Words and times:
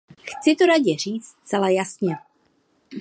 Chci 0.25 0.55
to 0.55 0.65
Radě 0.65 0.97
říct 0.97 1.23
zcela 1.43 1.69
jasně. 1.69 2.17